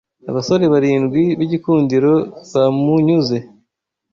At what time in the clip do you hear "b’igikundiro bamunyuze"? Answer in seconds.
1.39-3.37